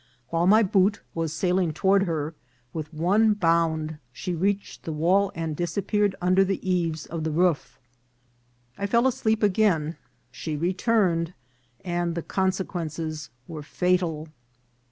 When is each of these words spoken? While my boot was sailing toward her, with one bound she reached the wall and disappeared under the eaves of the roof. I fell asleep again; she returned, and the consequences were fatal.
While 0.29 0.47
my 0.47 0.63
boot 0.63 0.99
was 1.13 1.31
sailing 1.31 1.73
toward 1.73 2.05
her, 2.07 2.33
with 2.73 2.91
one 2.91 3.35
bound 3.35 3.99
she 4.11 4.33
reached 4.33 4.81
the 4.81 4.91
wall 4.91 5.31
and 5.35 5.55
disappeared 5.55 6.15
under 6.19 6.43
the 6.43 6.57
eaves 6.67 7.05
of 7.05 7.23
the 7.23 7.29
roof. 7.29 7.79
I 8.79 8.87
fell 8.87 9.05
asleep 9.05 9.43
again; 9.43 9.97
she 10.31 10.57
returned, 10.57 11.35
and 11.85 12.15
the 12.15 12.23
consequences 12.23 13.29
were 13.47 13.61
fatal. 13.61 14.27